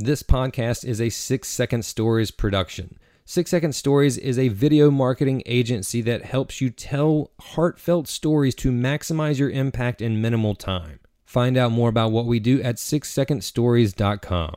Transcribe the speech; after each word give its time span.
This 0.00 0.22
podcast 0.22 0.84
is 0.84 1.00
a 1.00 1.08
Six 1.08 1.48
Second 1.48 1.84
Stories 1.84 2.30
production. 2.30 3.00
Six 3.24 3.50
Second 3.50 3.74
Stories 3.74 4.16
is 4.16 4.38
a 4.38 4.46
video 4.46 4.92
marketing 4.92 5.42
agency 5.44 6.02
that 6.02 6.24
helps 6.24 6.60
you 6.60 6.70
tell 6.70 7.32
heartfelt 7.40 8.06
stories 8.06 8.54
to 8.54 8.70
maximize 8.70 9.40
your 9.40 9.50
impact 9.50 10.00
in 10.00 10.22
minimal 10.22 10.54
time. 10.54 11.00
Find 11.24 11.56
out 11.56 11.72
more 11.72 11.88
about 11.88 12.12
what 12.12 12.26
we 12.26 12.38
do 12.38 12.62
at 12.62 12.76
sixsecondstories.com. 12.76 14.54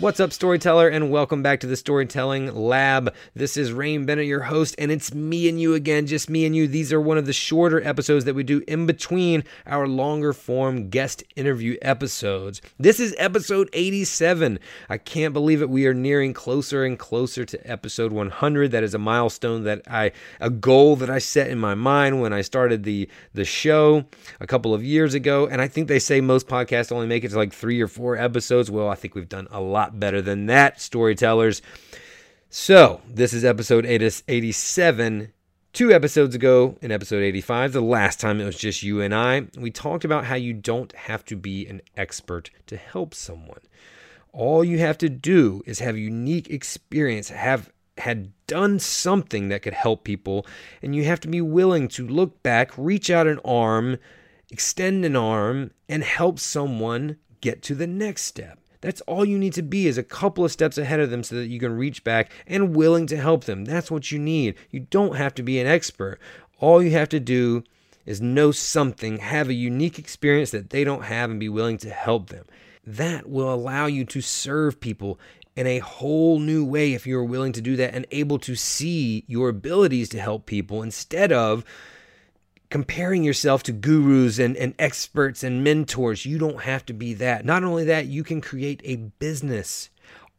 What's 0.00 0.20
up, 0.20 0.32
storyteller, 0.32 0.86
and 0.86 1.10
welcome 1.10 1.42
back 1.42 1.58
to 1.58 1.66
the 1.66 1.74
Storytelling 1.74 2.54
Lab. 2.54 3.12
This 3.34 3.56
is 3.56 3.72
Rain 3.72 4.06
Bennett, 4.06 4.26
your 4.26 4.42
host, 4.42 4.76
and 4.78 4.92
it's 4.92 5.12
me 5.12 5.48
and 5.48 5.60
you 5.60 5.74
again, 5.74 6.06
just 6.06 6.30
me 6.30 6.46
and 6.46 6.54
you. 6.54 6.68
These 6.68 6.92
are 6.92 7.00
one 7.00 7.18
of 7.18 7.26
the 7.26 7.32
shorter 7.32 7.82
episodes 7.84 8.24
that 8.24 8.34
we 8.34 8.44
do 8.44 8.62
in 8.68 8.86
between 8.86 9.42
our 9.66 9.88
longer 9.88 10.32
form 10.32 10.88
guest 10.88 11.24
interview 11.34 11.76
episodes. 11.82 12.62
This 12.78 13.00
is 13.00 13.12
episode 13.18 13.70
87. 13.72 14.60
I 14.88 14.98
can't 14.98 15.34
believe 15.34 15.62
it. 15.62 15.68
We 15.68 15.84
are 15.88 15.94
nearing 15.94 16.32
closer 16.32 16.84
and 16.84 16.96
closer 16.96 17.44
to 17.46 17.68
episode 17.68 18.12
100. 18.12 18.70
That 18.70 18.84
is 18.84 18.94
a 18.94 18.98
milestone 18.98 19.64
that 19.64 19.82
I, 19.90 20.12
a 20.38 20.48
goal 20.48 20.94
that 20.94 21.10
I 21.10 21.18
set 21.18 21.50
in 21.50 21.58
my 21.58 21.74
mind 21.74 22.20
when 22.20 22.32
I 22.32 22.42
started 22.42 22.84
the 22.84 23.08
the 23.34 23.44
show 23.44 24.04
a 24.38 24.46
couple 24.46 24.74
of 24.74 24.84
years 24.84 25.14
ago. 25.14 25.48
And 25.48 25.60
I 25.60 25.66
think 25.66 25.88
they 25.88 25.98
say 25.98 26.20
most 26.20 26.46
podcasts 26.46 26.92
only 26.92 27.08
make 27.08 27.24
it 27.24 27.30
to 27.30 27.36
like 27.36 27.52
three 27.52 27.80
or 27.80 27.88
four 27.88 28.16
episodes. 28.16 28.70
Well, 28.70 28.88
I 28.88 28.94
think 28.94 29.16
we've 29.16 29.28
done 29.28 29.48
a 29.50 29.60
lot 29.60 29.87
better 29.92 30.20
than 30.20 30.46
that, 30.46 30.80
storytellers. 30.80 31.62
So, 32.50 33.02
this 33.06 33.32
is 33.32 33.44
episode 33.44 33.84
87. 33.84 35.32
Two 35.74 35.92
episodes 35.92 36.34
ago, 36.34 36.76
in 36.80 36.90
episode 36.90 37.22
85, 37.22 37.72
the 37.72 37.80
last 37.80 38.18
time 38.18 38.40
it 38.40 38.46
was 38.46 38.56
just 38.56 38.82
you 38.82 39.00
and 39.00 39.14
I, 39.14 39.48
we 39.56 39.70
talked 39.70 40.04
about 40.04 40.24
how 40.24 40.34
you 40.34 40.54
don't 40.54 40.92
have 40.96 41.24
to 41.26 41.36
be 41.36 41.66
an 41.66 41.82
expert 41.96 42.50
to 42.66 42.76
help 42.76 43.14
someone. 43.14 43.60
All 44.32 44.64
you 44.64 44.78
have 44.78 44.98
to 44.98 45.08
do 45.08 45.62
is 45.66 45.78
have 45.80 45.96
unique 45.96 46.50
experience, 46.50 47.28
have 47.28 47.70
had 47.98 48.32
done 48.46 48.78
something 48.78 49.48
that 49.48 49.62
could 49.62 49.74
help 49.74 50.04
people, 50.04 50.46
and 50.82 50.96
you 50.96 51.04
have 51.04 51.20
to 51.20 51.28
be 51.28 51.40
willing 51.40 51.86
to 51.88 52.06
look 52.06 52.42
back, 52.42 52.72
reach 52.76 53.10
out 53.10 53.26
an 53.26 53.40
arm, 53.44 53.98
extend 54.50 55.04
an 55.04 55.16
arm, 55.16 55.70
and 55.88 56.02
help 56.02 56.38
someone 56.38 57.18
get 57.40 57.62
to 57.62 57.74
the 57.74 57.86
next 57.86 58.22
step. 58.22 58.58
That's 58.80 59.00
all 59.02 59.24
you 59.24 59.38
need 59.38 59.54
to 59.54 59.62
be 59.62 59.86
is 59.86 59.98
a 59.98 60.02
couple 60.02 60.44
of 60.44 60.52
steps 60.52 60.78
ahead 60.78 61.00
of 61.00 61.10
them 61.10 61.22
so 61.22 61.36
that 61.36 61.48
you 61.48 61.58
can 61.58 61.76
reach 61.76 62.04
back 62.04 62.30
and 62.46 62.76
willing 62.76 63.06
to 63.08 63.16
help 63.16 63.44
them. 63.44 63.64
That's 63.64 63.90
what 63.90 64.12
you 64.12 64.18
need. 64.18 64.54
You 64.70 64.80
don't 64.80 65.16
have 65.16 65.34
to 65.34 65.42
be 65.42 65.58
an 65.58 65.66
expert. 65.66 66.20
All 66.60 66.82
you 66.82 66.90
have 66.92 67.08
to 67.10 67.20
do 67.20 67.64
is 68.06 68.20
know 68.20 68.52
something, 68.52 69.18
have 69.18 69.48
a 69.48 69.54
unique 69.54 69.98
experience 69.98 70.50
that 70.52 70.70
they 70.70 70.84
don't 70.84 71.04
have, 71.04 71.30
and 71.30 71.38
be 71.38 71.48
willing 71.48 71.78
to 71.78 71.90
help 71.90 72.30
them. 72.30 72.46
That 72.86 73.28
will 73.28 73.52
allow 73.52 73.86
you 73.86 74.04
to 74.06 74.20
serve 74.20 74.80
people 74.80 75.20
in 75.54 75.66
a 75.66 75.80
whole 75.80 76.38
new 76.38 76.64
way 76.64 76.94
if 76.94 77.06
you're 77.06 77.24
willing 77.24 77.52
to 77.52 77.60
do 77.60 77.76
that 77.76 77.92
and 77.92 78.06
able 78.12 78.38
to 78.38 78.54
see 78.54 79.24
your 79.26 79.48
abilities 79.48 80.08
to 80.10 80.20
help 80.20 80.46
people 80.46 80.82
instead 80.82 81.32
of 81.32 81.64
comparing 82.70 83.24
yourself 83.24 83.62
to 83.64 83.72
gurus 83.72 84.38
and, 84.38 84.56
and 84.56 84.74
experts 84.78 85.42
and 85.42 85.64
mentors. 85.64 86.26
You 86.26 86.38
don't 86.38 86.62
have 86.62 86.84
to 86.86 86.92
be 86.92 87.14
that. 87.14 87.44
Not 87.44 87.64
only 87.64 87.84
that, 87.84 88.06
you 88.06 88.22
can 88.22 88.40
create 88.40 88.80
a 88.84 88.96
business 88.96 89.90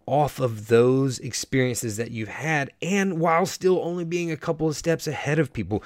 off 0.05 0.39
of 0.39 0.67
those 0.67 1.19
experiences 1.19 1.97
that 1.97 2.11
you've 2.11 2.29
had 2.29 2.71
and 2.81 3.19
while 3.19 3.45
still 3.45 3.79
only 3.83 4.03
being 4.03 4.31
a 4.31 4.37
couple 4.37 4.67
of 4.67 4.75
steps 4.75 5.07
ahead 5.07 5.37
of 5.37 5.53
people. 5.53 5.83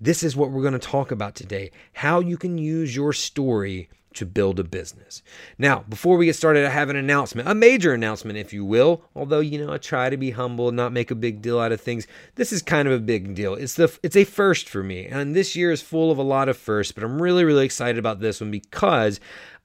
This 0.00 0.22
is 0.22 0.36
what 0.36 0.50
we're 0.50 0.62
going 0.62 0.74
to 0.74 0.78
talk 0.78 1.10
about 1.10 1.34
today 1.34 1.70
how 1.94 2.20
you 2.20 2.36
can 2.36 2.58
use 2.58 2.94
your 2.94 3.12
story 3.12 3.88
to 4.14 4.26
build 4.26 4.58
a 4.58 4.64
business. 4.64 5.22
Now, 5.58 5.84
before 5.88 6.16
we 6.16 6.26
get 6.26 6.36
started, 6.36 6.64
I 6.64 6.70
have 6.70 6.90
an 6.90 6.96
announcement, 6.96 7.48
a 7.48 7.54
major 7.54 7.92
announcement, 7.92 8.38
if 8.38 8.52
you 8.52 8.64
will. 8.64 9.02
Although 9.14 9.40
you 9.40 9.64
know, 9.64 9.72
I 9.72 9.78
try 9.78 10.10
to 10.10 10.16
be 10.16 10.30
humble, 10.30 10.68
and 10.68 10.76
not 10.76 10.92
make 10.92 11.10
a 11.10 11.16
big 11.16 11.42
deal 11.42 11.58
out 11.58 11.72
of 11.72 11.80
things. 11.80 12.06
This 12.36 12.52
is 12.52 12.62
kind 12.62 12.88
of 12.88 12.94
a 12.94 13.00
big 13.00 13.34
deal. 13.34 13.54
It's 13.54 13.74
the 13.74 13.96
it's 14.02 14.16
a 14.16 14.24
first 14.24 14.68
for 14.68 14.82
me, 14.82 15.06
and 15.06 15.34
this 15.34 15.54
year 15.54 15.70
is 15.70 15.82
full 15.82 16.10
of 16.10 16.18
a 16.18 16.22
lot 16.22 16.48
of 16.48 16.56
firsts. 16.56 16.92
But 16.92 17.04
I'm 17.04 17.20
really 17.20 17.44
really 17.44 17.64
excited 17.64 17.98
about 17.98 18.20
this 18.20 18.40
one 18.40 18.50
because 18.50 19.20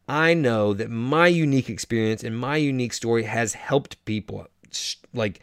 I 0.07 0.33
know 0.33 0.73
that 0.73 0.89
my 0.89 1.27
unique 1.27 1.69
experience 1.69 2.23
and 2.23 2.37
my 2.37 2.57
unique 2.57 2.93
story 2.93 3.23
has 3.23 3.53
helped 3.53 4.03
people, 4.05 4.47
like 5.13 5.39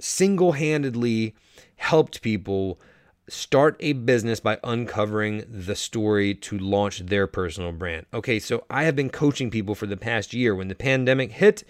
single 0.00 0.52
handedly 0.52 1.34
helped 1.76 2.22
people 2.22 2.80
start 3.28 3.76
a 3.80 3.92
business 3.92 4.40
by 4.40 4.58
uncovering 4.62 5.44
the 5.48 5.76
story 5.76 6.34
to 6.34 6.58
launch 6.58 7.00
their 7.00 7.26
personal 7.26 7.72
brand. 7.72 8.06
Okay, 8.12 8.38
so 8.38 8.64
I 8.68 8.84
have 8.84 8.96
been 8.96 9.10
coaching 9.10 9.50
people 9.50 9.74
for 9.74 9.86
the 9.86 9.96
past 9.96 10.34
year. 10.34 10.54
When 10.54 10.68
the 10.68 10.74
pandemic 10.74 11.32
hit, 11.32 11.64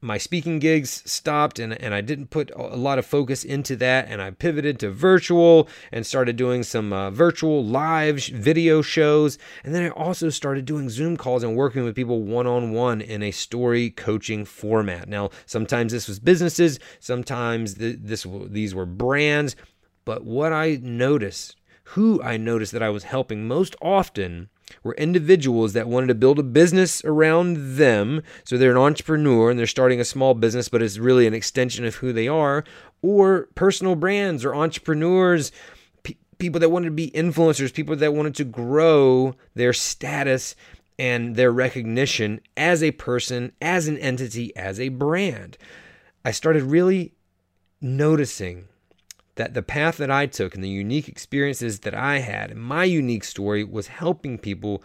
my 0.00 0.18
speaking 0.18 0.58
gigs 0.58 1.02
stopped 1.10 1.58
and, 1.58 1.72
and 1.72 1.94
I 1.94 2.00
didn't 2.00 2.28
put 2.28 2.50
a 2.54 2.76
lot 2.76 2.98
of 2.98 3.06
focus 3.06 3.44
into 3.44 3.76
that. 3.76 4.08
And 4.08 4.22
I 4.22 4.30
pivoted 4.30 4.78
to 4.80 4.90
virtual 4.90 5.68
and 5.90 6.06
started 6.06 6.36
doing 6.36 6.62
some 6.62 6.92
uh, 6.92 7.10
virtual 7.10 7.64
live 7.64 8.24
video 8.24 8.82
shows. 8.82 9.38
And 9.64 9.74
then 9.74 9.82
I 9.82 9.88
also 9.88 10.28
started 10.28 10.64
doing 10.64 10.88
Zoom 10.90 11.16
calls 11.16 11.42
and 11.42 11.56
working 11.56 11.82
with 11.82 11.96
people 11.96 12.22
one 12.22 12.46
on 12.46 12.72
one 12.72 13.00
in 13.00 13.22
a 13.22 13.30
story 13.30 13.90
coaching 13.90 14.44
format. 14.44 15.08
Now, 15.08 15.30
sometimes 15.46 15.92
this 15.92 16.08
was 16.08 16.20
businesses, 16.20 16.78
sometimes 17.00 17.74
the, 17.74 17.96
this 17.96 18.26
these 18.48 18.74
were 18.74 18.86
brands. 18.86 19.56
But 20.06 20.24
what 20.24 20.54
I 20.54 20.78
noticed, 20.80 21.56
who 21.90 22.22
I 22.22 22.38
noticed 22.38 22.72
that 22.72 22.82
I 22.82 22.88
was 22.88 23.04
helping 23.04 23.46
most 23.46 23.76
often 23.82 24.48
were 24.82 24.94
individuals 24.94 25.72
that 25.74 25.88
wanted 25.88 26.06
to 26.06 26.14
build 26.14 26.38
a 26.38 26.44
business 26.44 27.04
around 27.04 27.76
them. 27.76 28.22
So 28.44 28.56
they're 28.56 28.70
an 28.70 28.76
entrepreneur 28.76 29.50
and 29.50 29.58
they're 29.58 29.66
starting 29.66 30.00
a 30.00 30.04
small 30.04 30.32
business, 30.34 30.68
but 30.68 30.80
it's 30.80 30.96
really 30.96 31.26
an 31.26 31.34
extension 31.34 31.84
of 31.84 31.96
who 31.96 32.12
they 32.12 32.28
are, 32.28 32.64
or 33.02 33.48
personal 33.56 33.96
brands 33.96 34.44
or 34.44 34.54
entrepreneurs, 34.54 35.50
pe- 36.04 36.16
people 36.38 36.60
that 36.60 36.70
wanted 36.70 36.86
to 36.86 36.92
be 36.92 37.10
influencers, 37.10 37.74
people 37.74 37.96
that 37.96 38.14
wanted 38.14 38.36
to 38.36 38.44
grow 38.44 39.34
their 39.54 39.72
status 39.72 40.54
and 40.98 41.34
their 41.34 41.50
recognition 41.50 42.40
as 42.56 42.80
a 42.80 42.92
person, 42.92 43.52
as 43.60 43.88
an 43.88 43.98
entity, 43.98 44.56
as 44.56 44.78
a 44.78 44.88
brand. 44.88 45.58
I 46.24 46.30
started 46.30 46.62
really 46.62 47.12
noticing 47.80 48.68
that 49.36 49.54
the 49.54 49.62
path 49.62 49.96
that 49.98 50.10
I 50.10 50.26
took 50.26 50.54
and 50.54 50.64
the 50.64 50.68
unique 50.68 51.08
experiences 51.08 51.80
that 51.80 51.94
I 51.94 52.18
had 52.18 52.50
and 52.50 52.60
my 52.60 52.84
unique 52.84 53.24
story 53.24 53.64
was 53.64 53.86
helping 53.86 54.38
people 54.38 54.82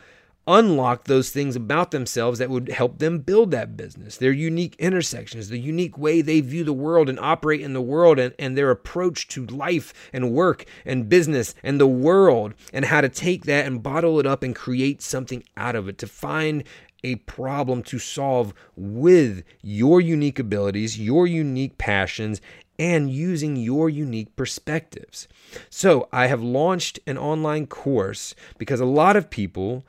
unlock 0.48 1.06
those 1.06 1.30
things 1.30 1.56
about 1.56 1.92
themselves 1.92 2.40
that 2.40 2.50
would 2.50 2.70
help 2.70 2.98
them 2.98 3.20
build 3.20 3.52
that 3.52 3.78
business, 3.78 4.18
their 4.18 4.32
unique 4.32 4.76
intersections, 4.80 5.50
the 5.50 5.60
unique 5.60 5.98
way 5.98 6.22
they 6.22 6.42
view 6.42 6.64
the 6.64 6.74
world 6.74 7.10
and 7.10 7.20
operate 7.20 7.62
in 7.62 7.74
the 7.74 7.82
world, 7.82 8.18
and, 8.18 8.34
and 8.40 8.58
their 8.58 8.72
approach 8.72 9.28
to 9.28 9.46
life 9.46 9.94
and 10.12 10.32
work 10.32 10.66
and 10.84 11.08
business 11.08 11.54
and 11.64 11.80
the 11.80 11.88
world, 11.88 12.54
and 12.74 12.86
how 12.86 13.02
to 13.02 13.10
take 13.10 13.46
that 13.46 13.68
and 13.68 13.84
bottle 13.84 14.20
it 14.20 14.26
up 14.26 14.42
and 14.42 14.56
create 14.56 15.02
something 15.02 15.44
out 15.56 15.76
of 15.76 15.88
it, 15.88 15.98
to 16.00 16.08
find 16.08 16.64
a 17.04 17.16
problem 17.16 17.82
to 17.82 18.00
solve 18.00 18.54
with 18.76 19.44
your 19.62 20.02
unique 20.02 20.40
abilities, 20.40 21.00
your 21.00 21.26
unique 21.26 21.78
passions, 21.78 22.42
and 22.80 23.12
using 23.12 23.56
your 23.56 23.90
unique 23.90 24.36
perspectives. 24.36 25.28
So, 25.70 26.08
I 26.12 26.28
have 26.28 26.42
launched 26.42 27.00
an 27.06 27.18
online 27.18 27.68
course 27.68 28.36
because 28.58 28.80
a 28.80 28.86
lot 28.86 29.16
of 29.16 29.30
people 29.30 29.86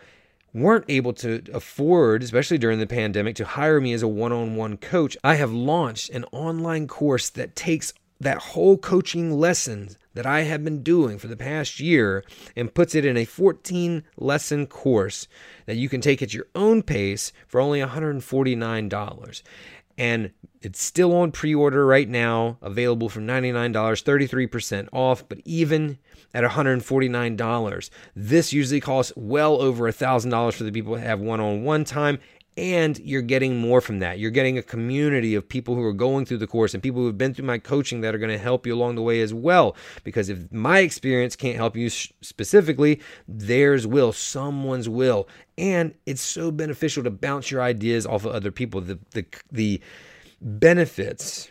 weren't 0.54 0.84
able 0.88 1.12
to 1.14 1.42
afford, 1.52 2.22
especially 2.22 2.58
during 2.58 2.78
the 2.78 2.86
pandemic, 2.86 3.36
to 3.36 3.44
hire 3.44 3.80
me 3.80 3.92
as 3.92 4.02
a 4.02 4.08
one 4.08 4.32
on 4.32 4.56
one 4.56 4.76
coach. 4.76 5.16
I 5.24 5.36
have 5.36 5.52
launched 5.52 6.10
an 6.10 6.24
online 6.32 6.86
course 6.86 7.30
that 7.30 7.56
takes 7.56 7.92
that 8.20 8.38
whole 8.38 8.78
coaching 8.78 9.32
lessons 9.32 9.98
that 10.14 10.26
I 10.26 10.42
have 10.42 10.62
been 10.62 10.82
doing 10.82 11.18
for 11.18 11.26
the 11.26 11.36
past 11.36 11.80
year 11.80 12.24
and 12.54 12.72
puts 12.72 12.94
it 12.94 13.04
in 13.04 13.16
a 13.16 13.24
14 13.24 14.04
lesson 14.16 14.66
course 14.66 15.26
that 15.66 15.76
you 15.76 15.88
can 15.88 16.00
take 16.00 16.22
at 16.22 16.34
your 16.34 16.46
own 16.54 16.82
pace 16.82 17.32
for 17.48 17.60
only 17.60 17.80
$149 17.80 19.42
and 20.02 20.32
it's 20.60 20.82
still 20.82 21.14
on 21.14 21.30
pre-order 21.30 21.86
right 21.86 22.08
now, 22.08 22.58
available 22.60 23.08
for 23.08 23.20
$99, 23.20 23.72
33% 23.72 24.88
off, 24.90 25.28
but 25.28 25.38
even 25.44 25.96
at 26.34 26.42
$149, 26.42 27.90
this 28.16 28.52
usually 28.52 28.80
costs 28.80 29.12
well 29.14 29.62
over 29.62 29.88
$1,000 29.88 30.52
for 30.54 30.64
the 30.64 30.72
people 30.72 30.96
that 30.96 31.02
have 31.02 31.20
one-on-one 31.20 31.84
time 31.84 32.18
and 32.56 32.98
you're 32.98 33.22
getting 33.22 33.58
more 33.58 33.80
from 33.80 34.00
that. 34.00 34.18
You're 34.18 34.30
getting 34.30 34.58
a 34.58 34.62
community 34.62 35.34
of 35.34 35.48
people 35.48 35.74
who 35.74 35.82
are 35.84 35.92
going 35.92 36.26
through 36.26 36.38
the 36.38 36.46
course 36.46 36.74
and 36.74 36.82
people 36.82 37.00
who 37.00 37.06
have 37.06 37.16
been 37.16 37.32
through 37.32 37.46
my 37.46 37.58
coaching 37.58 38.02
that 38.02 38.14
are 38.14 38.18
going 38.18 38.30
to 38.30 38.38
help 38.38 38.66
you 38.66 38.74
along 38.74 38.94
the 38.94 39.02
way 39.02 39.22
as 39.22 39.32
well. 39.32 39.74
Because 40.04 40.28
if 40.28 40.52
my 40.52 40.80
experience 40.80 41.34
can't 41.34 41.56
help 41.56 41.76
you 41.76 41.88
specifically, 41.88 43.00
theirs 43.26 43.86
will, 43.86 44.12
someone's 44.12 44.88
will. 44.88 45.28
And 45.56 45.94
it's 46.04 46.20
so 46.20 46.50
beneficial 46.50 47.02
to 47.04 47.10
bounce 47.10 47.50
your 47.50 47.62
ideas 47.62 48.06
off 48.06 48.26
of 48.26 48.32
other 48.32 48.50
people. 48.50 48.82
The, 48.82 48.98
the, 49.12 49.24
the 49.50 49.80
benefits 50.42 51.50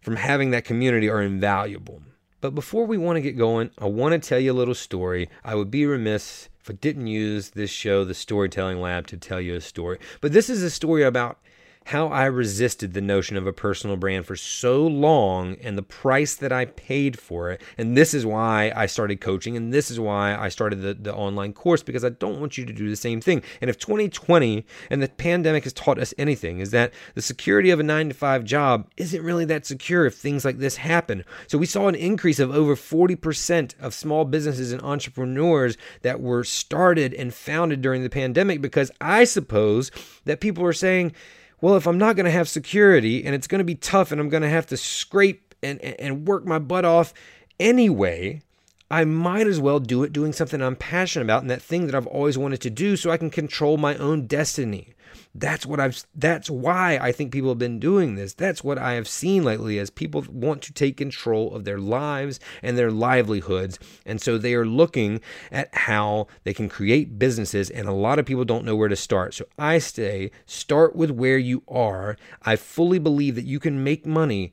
from 0.00 0.14
having 0.14 0.52
that 0.52 0.64
community 0.64 1.08
are 1.08 1.22
invaluable. 1.22 2.02
But 2.40 2.54
before 2.54 2.86
we 2.86 2.98
want 2.98 3.16
to 3.16 3.20
get 3.20 3.36
going, 3.36 3.70
I 3.78 3.86
want 3.86 4.12
to 4.12 4.28
tell 4.28 4.38
you 4.38 4.52
a 4.52 4.54
little 4.54 4.74
story. 4.74 5.28
I 5.44 5.56
would 5.56 5.70
be 5.70 5.86
remiss 5.86 6.48
if 6.66 6.70
I 6.70 6.74
didn't 6.74 7.06
use 7.06 7.50
this 7.50 7.70
show, 7.70 8.04
the 8.04 8.12
Storytelling 8.12 8.80
Lab, 8.80 9.06
to 9.06 9.16
tell 9.16 9.40
you 9.40 9.54
a 9.54 9.60
story. 9.60 10.00
But 10.20 10.32
this 10.32 10.50
is 10.50 10.64
a 10.64 10.70
story 10.70 11.04
about 11.04 11.38
how 11.86 12.08
I 12.08 12.24
resisted 12.24 12.94
the 12.94 13.00
notion 13.00 13.36
of 13.36 13.46
a 13.46 13.52
personal 13.52 13.96
brand 13.96 14.26
for 14.26 14.34
so 14.34 14.84
long 14.84 15.54
and 15.62 15.78
the 15.78 15.84
price 15.84 16.34
that 16.34 16.50
I 16.50 16.64
paid 16.64 17.16
for 17.16 17.52
it. 17.52 17.62
And 17.78 17.96
this 17.96 18.12
is 18.12 18.26
why 18.26 18.72
I 18.74 18.86
started 18.86 19.20
coaching 19.20 19.56
and 19.56 19.72
this 19.72 19.88
is 19.88 20.00
why 20.00 20.36
I 20.36 20.48
started 20.48 20.82
the, 20.82 20.94
the 20.94 21.14
online 21.14 21.52
course 21.52 21.84
because 21.84 22.04
I 22.04 22.08
don't 22.08 22.40
want 22.40 22.58
you 22.58 22.66
to 22.66 22.72
do 22.72 22.90
the 22.90 22.96
same 22.96 23.20
thing. 23.20 23.40
And 23.60 23.70
if 23.70 23.78
2020 23.78 24.66
and 24.90 25.00
the 25.00 25.08
pandemic 25.08 25.62
has 25.62 25.72
taught 25.72 26.00
us 26.00 26.12
anything, 26.18 26.58
is 26.58 26.72
that 26.72 26.92
the 27.14 27.22
security 27.22 27.70
of 27.70 27.78
a 27.78 27.84
nine 27.84 28.08
to 28.08 28.16
five 28.16 28.42
job 28.42 28.90
isn't 28.96 29.22
really 29.22 29.44
that 29.44 29.64
secure 29.64 30.06
if 30.06 30.16
things 30.16 30.44
like 30.44 30.58
this 30.58 30.78
happen. 30.78 31.24
So 31.46 31.56
we 31.56 31.66
saw 31.66 31.86
an 31.86 31.94
increase 31.94 32.40
of 32.40 32.50
over 32.50 32.74
40% 32.74 33.78
of 33.78 33.94
small 33.94 34.24
businesses 34.24 34.72
and 34.72 34.82
entrepreneurs 34.82 35.76
that 36.02 36.20
were 36.20 36.42
started 36.42 37.14
and 37.14 37.32
founded 37.32 37.80
during 37.80 38.02
the 38.02 38.10
pandemic 38.10 38.60
because 38.60 38.90
I 39.00 39.22
suppose 39.22 39.92
that 40.24 40.40
people 40.40 40.64
are 40.64 40.72
saying, 40.72 41.12
well, 41.60 41.76
if 41.76 41.86
I'm 41.86 41.98
not 41.98 42.16
going 42.16 42.26
to 42.26 42.32
have 42.32 42.48
security 42.48 43.24
and 43.24 43.34
it's 43.34 43.46
going 43.46 43.60
to 43.60 43.64
be 43.64 43.74
tough 43.74 44.12
and 44.12 44.20
I'm 44.20 44.28
going 44.28 44.42
to 44.42 44.48
have 44.48 44.66
to 44.66 44.76
scrape 44.76 45.54
and, 45.62 45.80
and 45.80 46.26
work 46.26 46.44
my 46.44 46.58
butt 46.58 46.84
off 46.84 47.14
anyway, 47.58 48.42
I 48.90 49.04
might 49.04 49.46
as 49.46 49.60
well 49.60 49.80
do 49.80 50.04
it 50.04 50.12
doing 50.12 50.32
something 50.32 50.62
I'm 50.62 50.76
passionate 50.76 51.24
about 51.24 51.42
and 51.42 51.50
that 51.50 51.62
thing 51.62 51.86
that 51.86 51.94
I've 51.94 52.06
always 52.06 52.38
wanted 52.38 52.60
to 52.62 52.70
do 52.70 52.96
so 52.96 53.10
I 53.10 53.16
can 53.16 53.30
control 53.30 53.76
my 53.78 53.96
own 53.96 54.26
destiny. 54.26 54.94
That's 55.34 55.66
what 55.66 55.80
I've 55.80 56.02
that's 56.14 56.48
why 56.48 56.98
I 57.00 57.12
think 57.12 57.32
people 57.32 57.50
have 57.50 57.58
been 57.58 57.78
doing 57.78 58.14
this. 58.14 58.32
That's 58.32 58.64
what 58.64 58.78
I 58.78 58.92
have 58.92 59.08
seen 59.08 59.44
lately 59.44 59.78
as 59.78 59.90
people 59.90 60.24
want 60.30 60.62
to 60.62 60.72
take 60.72 60.96
control 60.96 61.54
of 61.54 61.64
their 61.64 61.78
lives 61.78 62.40
and 62.62 62.76
their 62.76 62.90
livelihoods. 62.90 63.78
And 64.04 64.20
so 64.20 64.38
they 64.38 64.54
are 64.54 64.66
looking 64.66 65.20
at 65.50 65.74
how 65.74 66.28
they 66.44 66.54
can 66.54 66.68
create 66.68 67.18
businesses 67.18 67.70
and 67.70 67.88
a 67.88 67.92
lot 67.92 68.18
of 68.18 68.26
people 68.26 68.44
don't 68.44 68.64
know 68.64 68.76
where 68.76 68.88
to 68.88 68.96
start. 68.96 69.34
So 69.34 69.46
I 69.58 69.78
say 69.78 70.30
start 70.46 70.96
with 70.96 71.10
where 71.10 71.38
you 71.38 71.62
are. 71.68 72.16
I 72.42 72.56
fully 72.56 72.98
believe 72.98 73.34
that 73.34 73.44
you 73.44 73.58
can 73.60 73.84
make 73.84 74.06
money 74.06 74.52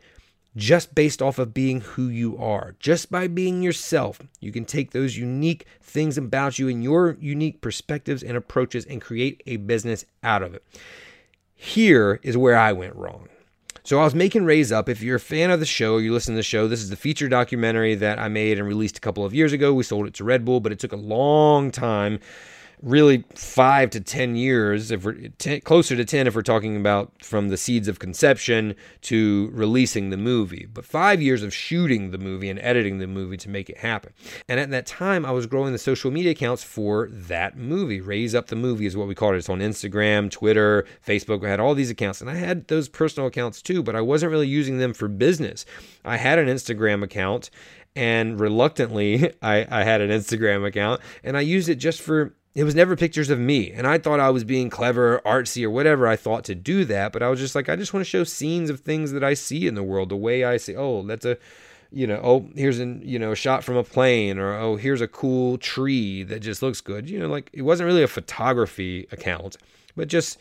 just 0.56 0.94
based 0.94 1.22
off 1.22 1.40
of 1.40 1.54
being 1.54 1.82
who 1.82 2.08
you 2.08 2.38
are. 2.38 2.76
Just 2.80 3.12
by 3.12 3.28
being 3.28 3.62
yourself, 3.62 4.22
you 4.40 4.52
can 4.52 4.66
take 4.66 4.92
those 4.92 5.18
unique 5.18 5.66
things 5.82 6.18
about 6.18 6.60
you 6.60 6.68
and 6.70 6.84
your 6.84 7.18
unique 7.20 7.62
perspectives 7.62 8.24
and 8.24 8.38
approaches 8.38 8.86
and 8.86 9.02
create 9.02 9.42
a 9.48 9.58
business 9.58 10.06
out 10.24 10.44
of 10.44 10.54
it. 10.54 10.64
Here 11.56 12.20
is 12.24 12.38
where 12.38 12.58
I 12.58 12.72
went 12.74 12.96
wrong. 12.96 13.30
So 13.86 14.00
I 14.00 14.06
was 14.06 14.16
making 14.16 14.46
Raise 14.46 14.72
Up. 14.72 14.88
If 14.88 15.02
you're 15.02 15.18
a 15.18 15.20
fan 15.20 15.52
of 15.52 15.60
the 15.60 15.66
show, 15.66 15.98
you 15.98 16.14
listen 16.14 16.36
to 16.36 16.38
the 16.38 16.44
show, 16.44 16.70
this 16.70 16.82
is 16.82 16.90
the 16.90 16.96
feature 16.96 17.28
documentary 17.28 17.96
that 17.96 18.18
I 18.18 18.30
made 18.30 18.58
and 18.58 18.68
released 18.68 18.98
a 18.98 19.02
couple 19.02 19.26
of 19.26 19.34
years 19.34 19.52
ago. 19.52 19.74
We 19.74 19.84
sold 19.84 20.08
it 20.08 20.14
to 20.16 20.24
Red 20.24 20.46
Bull, 20.46 20.62
but 20.62 20.72
it 20.72 20.80
took 20.80 20.94
a 20.94 20.98
long 20.98 21.70
time 21.70 22.20
really 22.84 23.24
five 23.34 23.90
to 23.92 24.02
10 24.02 24.36
years, 24.36 24.92
if 24.92 25.06
we're 25.06 25.30
ten, 25.38 25.62
closer 25.62 25.96
to 25.96 26.04
10, 26.04 26.28
if 26.28 26.36
we're 26.36 26.42
talking 26.42 26.76
about 26.76 27.12
from 27.24 27.48
the 27.48 27.56
seeds 27.56 27.88
of 27.88 27.98
conception 27.98 28.76
to 29.02 29.50
releasing 29.54 30.10
the 30.10 30.18
movie, 30.18 30.68
but 30.72 30.86
five 30.86 31.22
years 31.22 31.44
of 31.44 31.54
shooting 31.54 32.12
the 32.12 32.18
movie 32.18 32.50
and 32.50 32.60
editing 32.60 33.00
the 33.00 33.08
movie 33.08 33.38
to 33.38 33.50
make 33.50 33.70
it 33.70 33.78
happen. 33.78 34.12
And 34.50 34.60
at 34.60 34.70
that 34.72 34.86
time, 34.86 35.26
I 35.26 35.32
was 35.32 35.48
growing 35.48 35.72
the 35.72 35.80
social 35.80 36.12
media 36.12 36.32
accounts 36.32 36.64
for 36.64 37.08
that 37.10 37.58
movie. 37.58 38.02
Raise 38.02 38.36
Up 38.36 38.48
the 38.48 38.56
Movie 38.56 38.86
is 38.86 38.98
what 38.98 39.08
we 39.08 39.16
called 39.16 39.36
it. 39.36 39.38
It's 39.38 39.50
on 39.50 39.60
Instagram, 39.60 40.30
Twitter, 40.30 40.86
Facebook. 41.08 41.46
I 41.46 41.50
had 41.50 41.62
all 41.62 41.76
these 41.76 41.90
accounts, 41.90 42.20
and 42.20 42.30
I 42.30 42.36
had 42.36 42.68
those 42.68 42.90
personal 42.90 43.28
accounts 43.28 43.62
too, 43.62 43.82
but 43.82 43.96
I 43.96 44.02
wasn't 44.02 44.32
really 44.32 44.48
using 44.48 44.78
them 44.78 44.94
for 44.94 45.08
business. 45.08 45.66
I 46.04 46.18
had 46.18 46.38
an 46.38 46.48
Instagram 46.48 47.02
account. 47.02 47.50
And 47.96 48.40
reluctantly, 48.40 49.32
I, 49.44 49.68
I 49.70 49.84
had 49.84 50.02
an 50.02 50.10
Instagram 50.10 50.66
account 50.66 51.00
and 51.24 51.38
I 51.38 51.42
used 51.42 51.70
it 51.70 51.76
just 51.76 52.02
for 52.02 52.34
it 52.56 52.64
was 52.64 52.76
never 52.76 52.96
pictures 52.96 53.30
of 53.30 53.40
me. 53.40 53.72
And 53.72 53.88
I 53.88 53.98
thought 53.98 54.20
I 54.20 54.30
was 54.30 54.44
being 54.44 54.70
clever, 54.70 55.22
artsy, 55.26 55.64
or 55.64 55.72
whatever 55.72 56.08
I 56.08 56.16
thought 56.16 56.44
to 56.46 56.56
do 56.56 56.86
that. 56.86 57.12
But 57.12 57.24
I 57.24 57.30
was 57.30 57.40
just 57.40 57.56
like, 57.56 57.68
I 57.68 57.76
just 57.76 57.94
want 57.94 58.06
to 58.06 58.10
show 58.10 58.24
scenes 58.24 58.70
of 58.70 58.82
things 58.82 59.12
that 59.12 59.24
I 59.24 59.34
see 59.34 59.66
in 59.68 59.76
the 59.76 59.84
world, 59.84 60.10
the 60.10 60.16
way 60.16 60.44
I 60.44 60.58
see, 60.58 60.76
oh, 60.76 61.02
that's 61.04 61.26
a, 61.26 61.38
you 61.92 62.06
know, 62.06 62.20
oh, 62.24 62.50
here's 62.56 62.80
an, 62.80 63.02
you 63.04 63.18
know, 63.18 63.32
a 63.32 63.36
shot 63.36 63.64
from 63.64 63.76
a 63.76 63.84
plane, 63.84 64.38
or 64.38 64.54
oh, 64.54 64.76
here's 64.76 65.02
a 65.02 65.08
cool 65.08 65.58
tree 65.58 66.24
that 66.24 66.40
just 66.40 66.62
looks 66.62 66.82
good. 66.82 67.10
You 67.10 67.20
know, 67.20 67.28
like 67.28 67.50
it 67.54 67.64
wasn't 67.64 67.88
really 67.88 68.04
a 68.04 68.08
photography 68.08 69.08
account, 69.12 69.58
but 69.96 70.08
just 70.08 70.38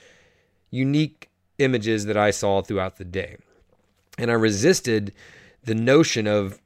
unique 0.70 1.30
images 1.58 2.06
that 2.06 2.16
I 2.16 2.30
saw 2.30 2.62
throughout 2.62 2.96
the 2.96 3.04
day. 3.04 3.36
And 4.18 4.30
I 4.30 4.34
resisted 4.34 5.12
the 5.64 5.74
notion 5.74 6.26
of 6.26 6.61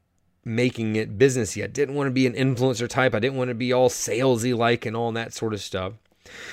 making 0.46 0.94
it 0.94 1.18
businessy. 1.18 1.62
I 1.64 1.66
didn't 1.66 1.96
want 1.96 2.06
to 2.06 2.12
be 2.12 2.26
an 2.26 2.34
influencer 2.34 2.88
type. 2.88 3.14
I 3.14 3.18
didn't 3.18 3.36
want 3.36 3.48
to 3.48 3.54
be 3.54 3.72
all 3.72 3.90
salesy 3.90 4.56
like 4.56 4.86
and 4.86 4.96
all 4.96 5.10
that 5.12 5.34
sort 5.34 5.52
of 5.52 5.60
stuff. 5.60 5.94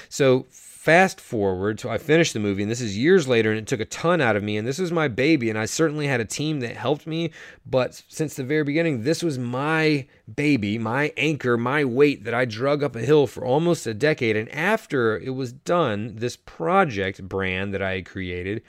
So 0.10 0.48
fast 0.50 1.22
forward 1.22 1.78
to 1.78 1.90
I 1.90 2.00
finished 2.00 2.34
the 2.34 2.40
movie, 2.40 2.64
and 2.64 2.72
this 2.72 2.82
is 2.82 2.98
years 2.98 3.28
later, 3.28 3.52
and 3.52 3.60
it 3.60 3.68
took 3.68 3.80
a 3.80 3.86
ton 3.86 4.20
out 4.20 4.36
of 4.36 4.42
me. 4.42 4.58
And 4.58 4.68
this 4.68 4.80
was 4.80 4.92
my 4.92 5.08
baby, 5.08 5.52
and 5.52 5.60
I 5.60 5.66
certainly 5.66 6.08
had 6.08 6.20
a 6.20 6.26
team 6.26 6.60
that 6.62 6.76
helped 6.76 7.06
me. 7.06 7.30
But 7.68 8.02
since 8.08 8.36
the 8.36 8.44
very 8.44 8.64
beginning, 8.64 9.04
this 9.04 9.22
was 9.22 9.38
my 9.38 10.08
baby, 10.34 10.80
my 10.80 11.14
anchor, 11.16 11.56
my 11.56 11.86
weight 11.86 12.24
that 12.24 12.34
I 12.34 12.46
drug 12.46 12.82
up 12.82 12.96
a 12.96 13.02
hill 13.02 13.28
for 13.28 13.46
almost 13.46 13.86
a 13.86 13.94
decade. 13.94 14.36
And 14.36 14.50
after 14.50 15.20
it 15.20 15.36
was 15.36 15.54
done, 15.54 16.16
this 16.16 16.36
project 16.36 17.22
brand 17.30 17.76
that 17.76 17.82
I 17.84 17.94
had 17.94 18.06
created, 18.08 18.64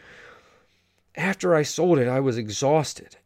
after 1.17 1.55
I 1.55 1.63
sold 1.63 1.99
it, 1.99 2.09
I 2.09 2.21
was 2.21 2.37
exhausted 2.37 3.17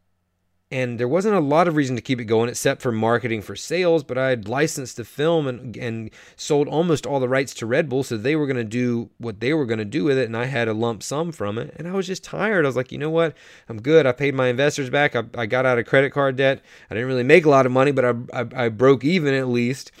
and 0.71 0.99
there 0.99 1.07
wasn't 1.07 1.33
a 1.33 1.39
lot 1.39 1.67
of 1.67 1.75
reason 1.75 1.95
to 1.95 2.01
keep 2.01 2.19
it 2.19 2.25
going 2.25 2.47
except 2.47 2.81
for 2.81 2.91
marketing 2.91 3.41
for 3.41 3.55
sales 3.55 4.03
but 4.03 4.17
i 4.17 4.29
had 4.29 4.47
licensed 4.47 4.97
the 4.97 5.03
film 5.03 5.47
and, 5.47 5.75
and 5.77 6.11
sold 6.35 6.67
almost 6.67 7.05
all 7.05 7.19
the 7.19 7.29
rights 7.29 7.53
to 7.53 7.65
red 7.65 7.89
bull 7.89 8.03
so 8.03 8.15
they 8.15 8.35
were 8.35 8.45
going 8.45 8.57
to 8.57 8.63
do 8.63 9.09
what 9.17 9.39
they 9.39 9.53
were 9.53 9.65
going 9.65 9.79
to 9.79 9.85
do 9.85 10.03
with 10.03 10.17
it 10.17 10.25
and 10.25 10.37
i 10.37 10.45
had 10.45 10.67
a 10.67 10.73
lump 10.73 11.01
sum 11.01 11.31
from 11.31 11.57
it 11.57 11.73
and 11.77 11.87
i 11.87 11.91
was 11.91 12.07
just 12.07 12.23
tired. 12.23 12.65
I 12.65 12.67
was 12.67 12.75
like 12.75 12.91
you 12.91 12.97
know 12.97 13.09
what? 13.09 13.35
I'm 13.67 13.81
good. 13.81 14.05
I 14.05 14.11
paid 14.11 14.33
my 14.33 14.47
investors 14.47 14.89
back. 14.89 15.15
I, 15.15 15.23
I 15.35 15.45
got 15.45 15.65
out 15.65 15.79
of 15.79 15.85
credit 15.85 16.11
card 16.11 16.35
debt. 16.35 16.61
I 16.89 16.93
didn't 16.93 17.07
really 17.07 17.23
make 17.23 17.45
a 17.45 17.49
lot 17.49 17.65
of 17.65 17.71
money 17.71 17.91
but 17.91 18.05
I, 18.05 18.13
I, 18.33 18.65
I 18.65 18.69
broke 18.69 19.03
even 19.03 19.33
at 19.33 19.47
least 19.47 19.91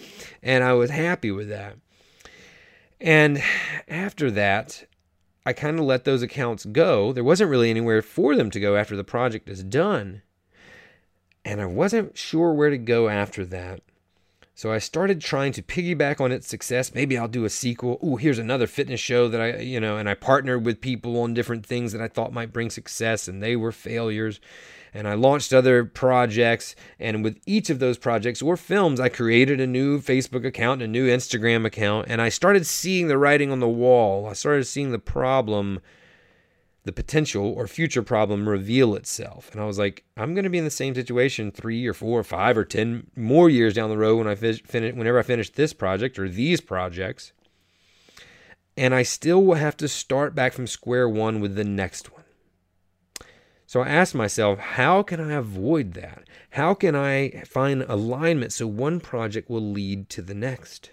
and 0.43 0.63
i 0.63 0.73
was 0.73 0.89
happy 0.89 1.31
with 1.31 1.49
that. 1.49 1.77
And 3.01 3.41
after 3.87 4.29
that 4.31 4.85
i 5.45 5.53
kind 5.53 5.79
of 5.79 5.85
let 5.85 6.03
those 6.03 6.21
accounts 6.21 6.65
go. 6.65 7.11
There 7.13 7.23
wasn't 7.23 7.49
really 7.49 7.69
anywhere 7.69 8.01
for 8.01 8.35
them 8.35 8.51
to 8.51 8.59
go 8.59 8.75
after 8.75 8.95
the 8.95 9.03
project 9.03 9.49
is 9.49 9.63
done 9.63 10.21
and 11.45 11.61
I 11.61 11.65
wasn't 11.65 12.17
sure 12.17 12.53
where 12.53 12.69
to 12.69 12.77
go 12.77 13.09
after 13.09 13.45
that. 13.45 13.81
So 14.59 14.73
I 14.73 14.79
started 14.79 15.21
trying 15.21 15.53
to 15.53 15.61
piggyback 15.61 16.19
on 16.19 16.33
its 16.33 16.45
success. 16.45 16.93
Maybe 16.93 17.17
I'll 17.17 17.29
do 17.29 17.45
a 17.45 17.49
sequel. 17.49 17.97
Oh, 18.03 18.17
here's 18.17 18.39
another 18.39 18.67
fitness 18.67 18.99
show 18.99 19.29
that 19.29 19.39
I, 19.39 19.57
you 19.59 19.79
know, 19.79 19.95
and 19.95 20.09
I 20.09 20.15
partnered 20.15 20.65
with 20.65 20.81
people 20.81 21.17
on 21.21 21.33
different 21.33 21.65
things 21.65 21.93
that 21.93 22.01
I 22.01 22.09
thought 22.09 22.33
might 22.33 22.51
bring 22.51 22.69
success, 22.69 23.29
and 23.29 23.41
they 23.41 23.55
were 23.55 23.71
failures. 23.71 24.41
And 24.93 25.07
I 25.07 25.13
launched 25.13 25.53
other 25.53 25.85
projects, 25.85 26.75
and 26.99 27.23
with 27.23 27.39
each 27.45 27.69
of 27.69 27.79
those 27.79 27.97
projects 27.97 28.41
or 28.41 28.57
films, 28.57 28.99
I 28.99 29.07
created 29.07 29.61
a 29.61 29.67
new 29.67 30.01
Facebook 30.01 30.45
account, 30.45 30.81
a 30.81 30.87
new 30.87 31.07
Instagram 31.07 31.65
account, 31.65 32.07
and 32.09 32.21
I 32.21 32.27
started 32.27 32.65
seeing 32.65 33.07
the 33.07 33.17
writing 33.17 33.53
on 33.53 33.61
the 33.61 33.69
wall. 33.69 34.25
I 34.25 34.33
started 34.33 34.65
seeing 34.65 34.91
the 34.91 34.99
problem 34.99 35.79
the 36.83 36.93
potential 36.93 37.45
or 37.45 37.67
future 37.67 38.01
problem 38.01 38.47
reveal 38.47 38.95
itself. 38.95 39.51
And 39.51 39.61
I 39.61 39.65
was 39.65 39.77
like, 39.77 40.05
I'm 40.15 40.33
going 40.33 40.45
to 40.45 40.49
be 40.49 40.57
in 40.57 40.63
the 40.63 40.69
same 40.69 40.95
situation 40.95 41.51
three 41.51 41.85
or 41.85 41.93
four 41.93 42.19
or 42.19 42.23
five 42.23 42.57
or 42.57 42.63
10 42.63 43.11
more 43.15 43.49
years 43.49 43.73
down 43.73 43.89
the 43.89 43.97
road 43.97 44.17
when 44.17 44.27
I 44.27 44.35
finish, 44.35 44.61
whenever 44.95 45.19
I 45.19 45.23
finish 45.23 45.49
this 45.49 45.73
project 45.73 46.17
or 46.17 46.29
these 46.29 46.61
projects. 46.61 47.33
And 48.77 48.95
I 48.95 49.03
still 49.03 49.43
will 49.43 49.55
have 49.55 49.75
to 49.77 49.89
start 49.89 50.35
back 50.35 50.53
from 50.53 50.67
square 50.67 51.09
one 51.09 51.41
with 51.41 51.55
the 51.55 51.65
next 51.65 52.13
one. 52.13 52.23
So 53.65 53.81
I 53.81 53.89
asked 53.89 54.15
myself, 54.15 54.57
how 54.57 55.03
can 55.03 55.19
I 55.19 55.33
avoid 55.33 55.93
that? 55.93 56.27
How 56.51 56.73
can 56.73 56.95
I 56.95 57.43
find 57.45 57.83
alignment 57.83 58.51
so 58.51 58.65
one 58.65 58.99
project 58.99 59.47
will 59.47 59.61
lead 59.61 60.09
to 60.09 60.23
the 60.23 60.33
next? 60.33 60.89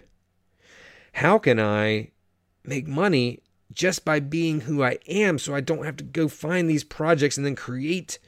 How 1.13 1.39
can 1.39 1.59
I 1.59 2.11
make 2.63 2.85
money 2.85 3.39
just 3.73 4.05
by 4.05 4.19
being 4.19 4.61
who 4.61 4.83
I 4.83 4.97
am 5.07 5.39
so 5.39 5.53
I 5.53 5.61
don't 5.61 5.85
have 5.85 5.97
to 5.97 6.03
go 6.03 6.27
find 6.27 6.69
these 6.69 6.83
projects 6.83 7.37
and 7.37 7.45
then 7.45 7.55
create 7.55 8.19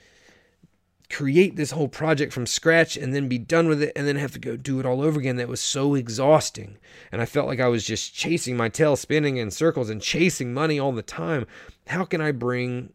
create 1.10 1.56
this 1.56 1.72
whole 1.72 1.88
project 1.88 2.32
from 2.32 2.46
scratch 2.46 2.96
and 2.96 3.14
then 3.14 3.28
be 3.28 3.40
done 3.40 3.68
with 3.68 3.82
it 3.82 3.92
and 3.96 4.08
then 4.08 4.16
have 4.16 4.32
to 4.32 4.40
go 4.40 4.56
do 4.56 4.80
it 4.80 4.86
all 4.86 5.02
over 5.02 5.20
again. 5.20 5.38
That 5.38 5.48
was 5.48 5.60
so 5.60 5.96
exhausting. 5.96 6.78
And 7.12 7.22
I 7.22 7.26
felt 7.26 7.48
like 7.48 7.60
I 7.60 7.68
was 7.68 7.84
just 7.84 8.14
chasing 8.14 8.56
my 8.56 8.70
tail 8.70 8.96
spinning 8.96 9.38
in 9.38 9.50
circles 9.50 9.90
and 9.90 10.02
chasing 10.02 10.54
money 10.54 10.80
all 10.80 10.92
the 10.92 11.02
time. 11.02 11.48
How 11.88 12.06
can 12.06 12.22
I 12.22 12.32
bring 12.32 12.94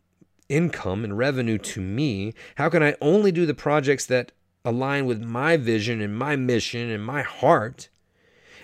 income 0.48 1.02
and 1.02 1.18
revenue 1.18 1.58
to 1.58 1.80
me? 1.80 2.34
How 2.54 2.68
can 2.68 2.82
I 2.82 2.94
only 3.00 3.32
do 3.32 3.46
the 3.46 3.54
projects 3.54 4.06
that 4.06 4.30
align 4.64 5.06
with 5.06 5.20
my 5.20 5.56
vision 5.56 6.00
and 6.00 6.16
my 6.16 6.36
mission 6.36 6.90
and 6.90 7.04
my 7.04 7.22
heart? 7.22 7.88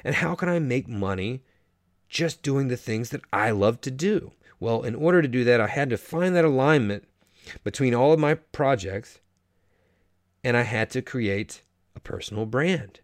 And 0.04 0.14
how 0.14 0.36
can 0.36 0.48
I 0.48 0.60
make 0.60 0.88
money 0.88 1.42
just 2.10 2.42
doing 2.42 2.68
the 2.68 2.76
things 2.76 3.10
that 3.10 3.22
I 3.32 3.52
love 3.52 3.80
to 3.82 3.90
do. 3.90 4.32
Well, 4.58 4.82
in 4.82 4.94
order 4.94 5.22
to 5.22 5.28
do 5.28 5.44
that, 5.44 5.60
I 5.60 5.68
had 5.68 5.88
to 5.90 5.96
find 5.96 6.36
that 6.36 6.44
alignment 6.44 7.04
between 7.64 7.94
all 7.94 8.12
of 8.12 8.20
my 8.20 8.34
projects 8.34 9.20
and 10.44 10.56
I 10.56 10.62
had 10.62 10.90
to 10.90 11.02
create 11.02 11.62
a 11.94 12.00
personal 12.00 12.44
brand. 12.44 13.00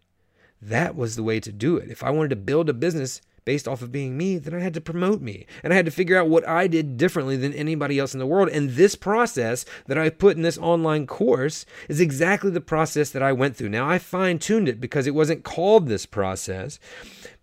That 0.61 0.95
was 0.95 1.15
the 1.15 1.23
way 1.23 1.39
to 1.39 1.51
do 1.51 1.77
it. 1.77 1.89
If 1.89 2.03
I 2.03 2.09
wanted 2.09 2.29
to 2.29 2.35
build 2.35 2.69
a 2.69 2.73
business 2.73 3.21
based 3.47 3.65
off 3.65 3.81
of 3.81 3.93
being 3.93 4.17
me, 4.17 4.37
then 4.37 4.53
I 4.53 4.59
had 4.59 4.73
to 4.73 4.81
promote 4.81 5.21
me. 5.21 5.45
And 5.63 5.71
I 5.71 5.77
had 5.77 5.85
to 5.85 5.91
figure 5.91 6.17
out 6.17 6.27
what 6.27 6.45
I 6.45 6.67
did 6.67 6.97
differently 6.97 7.37
than 7.37 7.53
anybody 7.53 7.97
else 7.97 8.13
in 8.13 8.19
the 8.19 8.27
world. 8.27 8.49
And 8.49 8.71
this 8.71 8.93
process 8.93 9.63
that 9.85 9.97
I 9.97 10.09
put 10.09 10.35
in 10.35 10.43
this 10.43 10.57
online 10.57 11.07
course 11.07 11.65
is 11.87 12.01
exactly 12.01 12.51
the 12.51 12.59
process 12.59 13.09
that 13.11 13.23
I 13.23 13.31
went 13.31 13.55
through. 13.55 13.69
Now, 13.69 13.89
I 13.89 13.99
fine 13.99 14.37
tuned 14.37 14.67
it 14.67 14.81
because 14.81 15.07
it 15.07 15.15
wasn't 15.15 15.45
called 15.45 15.87
this 15.87 16.05
process, 16.05 16.77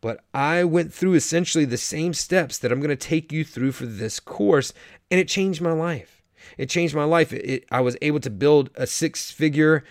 but 0.02 0.22
I 0.34 0.62
went 0.62 0.92
through 0.92 1.14
essentially 1.14 1.64
the 1.64 1.78
same 1.78 2.12
steps 2.12 2.58
that 2.58 2.70
I'm 2.70 2.80
going 2.80 2.90
to 2.90 2.96
take 2.96 3.32
you 3.32 3.42
through 3.42 3.72
for 3.72 3.86
this 3.86 4.20
course, 4.20 4.74
and 5.10 5.18
it 5.18 5.26
changed 5.26 5.62
my 5.62 5.72
life. 5.72 6.22
It 6.58 6.68
changed 6.68 6.94
my 6.94 7.04
life. 7.04 7.32
It, 7.32 7.48
it, 7.48 7.64
I 7.70 7.80
was 7.80 7.96
able 8.02 8.20
to 8.20 8.30
build 8.30 8.68
a 8.74 8.86
six 8.86 9.30
figure 9.30 9.84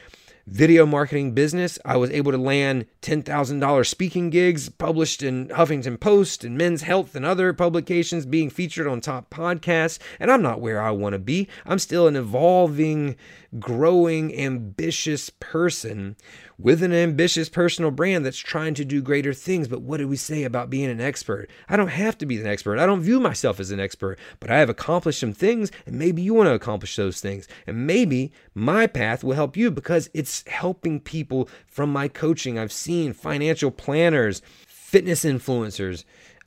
video 0.46 0.86
marketing 0.86 1.34
business. 1.34 1.80
I 1.86 1.98
was 1.98 2.10
able 2.12 2.32
to 2.32 2.38
land 2.38 2.86
$10,000 3.02 3.86
speaking 3.88 4.30
gigs 4.30 4.70
published 4.70 5.24
in 5.24 5.48
Huffington 5.50 6.00
Post 6.00 6.44
and 6.44 6.58
Men's 6.58 6.82
Health 6.82 7.16
and 7.16 7.26
other 7.26 7.54
publications, 7.54 8.26
being 8.26 8.50
featured 8.50 8.88
on 8.88 9.02
top 9.02 9.30
podcasts. 9.30 10.00
And 10.20 10.30
I'm 10.32 10.42
not 10.42 10.62
where 10.62 10.82
I 10.82 10.92
want 10.92 11.14
to 11.14 11.20
be. 11.20 11.48
I'm 11.66 11.80
still 11.80 12.08
an 12.08 12.16
evolving, 12.16 13.16
growing, 13.60 14.38
ambitious 14.38 15.30
person 15.30 16.16
with 16.64 16.82
an 16.82 16.94
ambitious 16.94 17.50
personal 17.50 17.92
brand 17.92 18.26
that's 18.26 18.38
trying 18.38 18.74
to 18.74 18.86
do 18.86 19.02
greater 19.02 19.34
things. 19.34 19.68
But 19.68 19.82
what 19.82 19.98
do 19.98 20.08
we 20.08 20.16
say 20.16 20.44
about 20.44 20.70
being 20.70 20.90
an 20.90 21.02
expert? 21.02 21.50
I 21.68 21.76
don't 21.76 21.90
have 21.90 22.18
to 22.20 22.26
be 22.26 22.40
an 22.40 22.48
expert. 22.48 22.80
I 22.80 22.86
don't 22.86 23.02
view 23.02 23.20
myself 23.20 23.60
as 23.60 23.70
an 23.70 23.82
expert, 23.82 24.18
but 24.40 24.50
I 24.50 24.60
have 24.60 24.70
accomplished 24.70 25.20
some 25.20 25.34
things, 25.34 25.72
and 25.86 26.00
maybe 26.00 26.22
you 26.22 26.34
want 26.34 26.48
to 26.48 26.54
accomplish 26.54 26.96
those 26.96 27.20
things. 27.20 27.48
And 27.68 27.86
maybe 27.86 28.32
my 28.56 28.88
path 28.88 29.24
will 29.24 29.36
help 29.36 29.58
you 29.58 29.70
because 29.70 30.10
it's 30.14 30.48
helping 30.48 31.02
people 31.02 31.50
from 31.68 31.92
my 31.92 32.08
coaching. 32.08 32.58
I've 32.58 32.72
seen 32.72 33.12
financial 33.12 33.70
planners, 33.70 34.42
fitness 34.66 35.26
influencers, 35.26 36.06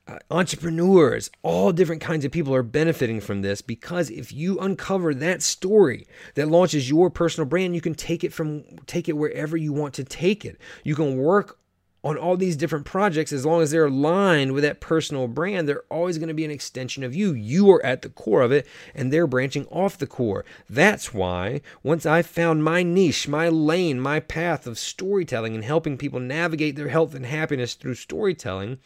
uh, 0.08 0.18
entrepreneurs, 0.30 1.30
all 1.42 1.72
different 1.72 2.00
kinds 2.00 2.24
of 2.24 2.30
people 2.30 2.54
are 2.54 2.62
benefiting 2.62 3.20
from 3.20 3.42
this 3.42 3.60
because 3.60 4.08
if 4.08 4.32
you 4.32 4.58
uncover 4.60 5.12
that 5.14 5.42
story 5.42 6.06
that 6.34 6.48
launches 6.48 6.88
your 6.88 7.10
personal 7.10 7.48
brand, 7.48 7.74
you 7.74 7.80
can 7.80 7.94
take 7.94 8.22
it 8.22 8.32
from 8.32 8.62
take 8.86 9.08
it 9.08 9.16
wherever 9.16 9.56
you 9.56 9.72
want 9.72 9.94
to 9.94 10.04
take 10.04 10.44
it. 10.44 10.58
You 10.84 10.94
can 10.94 11.16
work 11.16 11.58
on 12.04 12.16
all 12.16 12.36
these 12.36 12.56
different 12.56 12.86
projects. 12.86 13.32
As 13.32 13.44
long 13.44 13.62
as 13.62 13.72
they're 13.72 13.86
aligned 13.86 14.52
with 14.52 14.62
that 14.62 14.80
personal 14.80 15.26
brand 15.26 15.68
they're 15.68 15.82
always 15.90 16.18
going 16.18 16.28
to 16.28 16.34
be 16.34 16.44
an 16.44 16.52
extension 16.52 17.02
of 17.02 17.16
you. 17.16 17.32
You 17.32 17.68
are 17.72 17.84
at 17.84 18.02
the 18.02 18.08
core 18.08 18.42
of 18.42 18.52
it 18.52 18.64
and 18.94 19.12
they're 19.12 19.26
branching 19.26 19.66
off 19.72 19.98
the 19.98 20.06
core. 20.06 20.44
That's 20.70 21.12
why 21.12 21.62
once 21.82 22.06
i 22.06 22.22
found 22.22 22.62
my 22.62 22.84
niche 22.84 23.26
my 23.26 23.48
lane 23.48 23.98
my 23.98 24.20
path 24.20 24.68
of 24.68 24.78
storytelling 24.78 25.56
and 25.56 25.64
helping 25.64 25.98
people 25.98 26.20
navigate 26.20 26.76
their 26.76 26.90
health 26.90 27.12
and 27.12 27.26
happiness 27.26 27.74
through 27.74 27.94
storytelling 27.94 28.78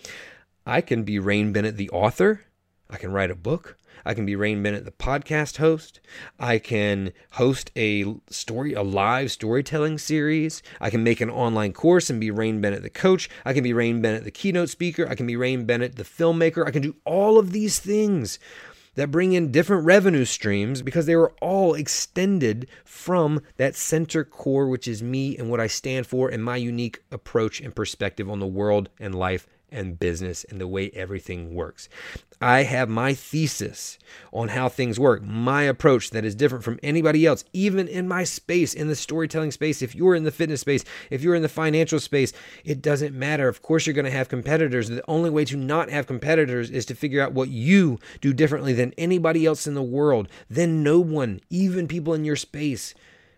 I 0.67 0.81
can 0.81 1.05
be 1.05 1.19
Rain 1.19 1.53
Bennett, 1.53 1.77
the 1.77 1.91
author. 1.91 2.43
I 2.89 2.97
can 2.97 3.13
write 3.13 3.31
a 3.31 3.37
book. 3.37 3.77
I 4.05 4.15
can 4.15 4.27
be 4.27 4.37
Rain 4.37 4.63
Bennett, 4.63 4.85
the 4.85 4.91
podcast 4.91 5.59
host. 5.59 6.01
I 6.39 6.59
can 6.59 7.13
host 7.33 7.71
a 7.77 8.15
story, 8.29 8.73
a 8.73 8.83
live 8.83 9.31
storytelling 9.31 9.99
series. 9.99 10.63
I 10.81 10.91
can 10.91 11.03
make 11.03 11.21
an 11.21 11.31
online 11.31 11.73
course 11.73 12.11
and 12.11 12.21
be 12.21 12.31
Rain 12.31 12.61
Bennett, 12.61 12.83
the 12.83 12.91
coach. 12.91 13.29
I 13.45 13.53
can 13.53 13.63
be 13.63 13.73
Rain 13.73 14.01
Bennett, 14.01 14.25
the 14.25 14.31
keynote 14.31 14.71
speaker. 14.71 15.07
I 15.09 15.15
can 15.15 15.27
be 15.27 15.37
Rain 15.37 15.65
Bennett, 15.65 15.97
the 15.97 16.05
filmmaker. 16.05 16.67
I 16.67 16.71
can 16.71 16.83
do 16.83 16.97
all 17.05 17.39
of 17.39 17.53
these 17.53 17.79
things 17.79 18.39
that 18.95 19.11
bring 19.11 19.33
in 19.33 19.53
different 19.53 19.85
revenue 19.85 20.25
streams 20.25 20.83
because 20.83 21.07
they 21.07 21.17
were 21.17 21.33
all 21.41 21.75
extended 21.75 22.69
from 22.85 23.41
that 23.57 23.77
center 23.77 24.25
core, 24.25 24.69
which 24.69 24.89
is 24.89 25.03
me 25.03 25.37
and 25.37 25.49
what 25.49 25.61
I 25.61 25.69
stand 25.69 26.07
for 26.07 26.29
and 26.29 26.43
my 26.43 26.57
unique 26.57 27.03
approach 27.11 27.61
and 27.61 27.75
perspective 27.75 28.29
on 28.29 28.41
the 28.41 28.47
world 28.47 28.89
and 28.99 29.15
life 29.15 29.47
and 29.73 29.99
business 29.99 30.45
and 30.45 30.61
the 30.61 30.69
way 30.69 30.91
everything 30.95 31.55
works. 31.55 31.89
I 32.43 32.63
have 32.63 32.89
my 32.89 33.13
thesis 33.13 33.99
on 34.33 34.49
how 34.49 34.71
things 34.71 34.99
work, 34.99 35.23
my 35.23 35.65
approach 35.65 36.09
that 36.11 36.25
is 36.25 36.35
different 36.35 36.65
from 36.65 36.81
anybody 36.83 37.27
else, 37.27 37.45
even 37.53 37.87
in 37.87 38.09
my 38.09 38.25
space, 38.25 38.73
in 38.73 38.89
the 38.89 38.97
storytelling 38.97 39.51
space. 39.51 39.83
If 39.83 39.95
you're 39.95 40.15
in 40.15 40.25
the 40.25 40.31
fitness 40.31 40.63
space, 40.63 40.85
if 41.11 41.23
you're 41.23 41.35
in 41.35 41.43
the 41.43 41.51
financial 41.51 42.01
space, 42.01 42.33
it 42.65 42.81
doesn't 42.81 43.15
matter. 43.15 43.47
Of 43.47 43.61
course, 43.61 43.87
you're 43.87 43.95
going 43.95 44.07
to 44.07 44.11
have 44.11 44.31
competitors. 44.31 44.89
The 44.89 45.05
only 45.07 45.29
way 45.29 45.45
to 45.45 45.57
not 45.57 45.91
have 45.91 46.07
competitors 46.07 46.71
is 46.71 46.87
to 46.87 46.95
figure 46.95 47.21
out 47.21 47.33
what 47.33 47.51
you 47.51 47.99
do 48.23 48.33
differently 48.33 48.73
than 48.73 48.95
anybody 48.97 49.45
else 49.45 49.67
in 49.67 49.75
the 49.75 49.83
world. 49.83 50.27
Then 50.49 50.83
no 50.83 50.99
one, 50.99 51.43
even 51.51 51.89
people 51.89 52.15
in 52.15 52.25
your 52.25 52.37
space, 52.37 52.95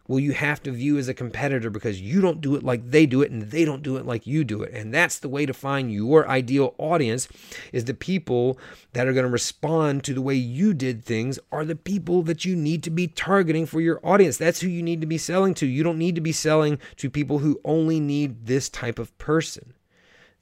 will 0.09 0.21
you 0.21 0.33
have 0.33 0.63
to 0.63 0.71
view 0.71 0.99
as 0.99 1.09
a 1.09 1.15
competitor 1.15 1.71
because 1.71 2.01
you 2.01 2.21
don't 2.21 2.41
do 2.41 2.55
it 2.55 2.63
like 2.63 2.91
they 2.91 3.07
do 3.07 3.23
it 3.23 3.31
and 3.31 3.43
they 3.43 3.65
don't 3.65 3.83
do 3.83 3.97
it 3.97 4.07
like 4.07 4.27
you 4.27 4.45
do 4.45 4.63
it. 4.63 4.73
And 4.73 4.93
that's 4.93 5.19
the 5.19 5.29
way 5.29 5.47
to 5.47 5.55
find 5.55 5.93
your 5.93 6.29
ideal 6.29 6.75
audience 6.79 7.29
is 7.73 7.85
the 7.85 7.95
people 7.95 8.59
that 8.93 9.07
are 9.07 9.13
going 9.13 9.27
to 9.27 9.31
respond 9.31 10.05
to 10.05 10.15
the 10.15 10.23
way 10.23 10.35
you 10.35 10.75
did 10.75 11.05
things 11.05 11.39
are 11.51 11.65
the 11.65 11.77
people 11.77 12.23
that 12.23 12.45
you 12.45 12.57
need 12.57 12.83
to 12.83 12.91
be 12.91 13.07
targeting 13.07 13.67
for 13.67 13.81
your 13.81 14.01
audience. 14.05 14.37
That's 14.37 14.61
who 14.61 14.69
you 14.69 14.83
need 14.83 15.01
to 15.01 15.07
be 15.07 15.19
selling 15.19 15.55
to. 15.55 15.67
You 15.67 15.83
don't 15.83 15.99
need 15.99 16.15
to 16.17 16.21
be 16.21 16.33
selling 16.33 16.79
to 16.97 17.11
people 17.11 17.39
who 17.39 17.61
only 17.65 18.01
need 18.01 18.47
this 18.47 18.69
type 18.69 18.99
of 18.99 19.17
person. 19.19 19.75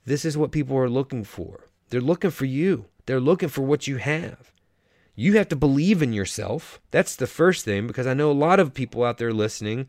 This 0.05 0.25
is 0.25 0.37
what 0.37 0.53
people 0.53 0.77
are 0.77 0.89
looking 0.89 1.25
for. 1.25 1.69
They're 1.91 2.01
looking 2.01 2.31
for 2.31 2.47
you. 2.47 2.87
They're 3.07 3.21
looking 3.21 3.49
for 3.49 3.63
what 3.63 3.87
you 3.87 3.97
have 3.97 4.53
you 5.21 5.35
have 5.35 5.49
to 5.49 5.57
believe 5.57 6.01
in 6.01 6.15
yourself. 6.15 6.81
That's 6.93 7.15
the 7.15 7.27
first 7.27 7.63
thing 7.63 7.87
because 7.87 8.07
I 8.07 8.15
know 8.15 8.31
a 8.31 8.33
lot 8.33 8.59
of 8.59 8.73
people 8.73 9.05
out 9.05 9.19
there 9.19 9.35
listening 9.35 9.87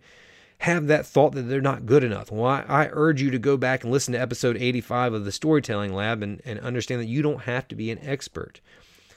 have 0.58 0.88
that 0.88 1.06
thought 1.06 1.32
that 1.36 1.44
they're 1.44 1.62
not 1.62 1.86
good 1.86 2.04
enough. 2.04 2.30
Well, 2.30 2.46
I, 2.46 2.66
I, 2.68 2.90
urge 2.92 3.22
you 3.22 3.32
to 3.32 3.40
go 3.40 3.56
back 3.56 3.86
and 3.86 3.94
listen 3.94 4.14
to 4.14 4.20
episode 4.20 4.58
85 4.58 5.14
of 5.14 5.24
the 5.24 5.32
Storytelling 5.32 5.94
Lab 5.94 6.22
and, 6.22 6.42
and 6.44 6.60
understand 6.60 7.00
that 7.00 7.08
you 7.08 7.22
don't 7.22 7.44
have 7.44 7.66
to 7.70 7.76
be 7.76 7.90
an 7.92 8.00
expert. 8.02 8.60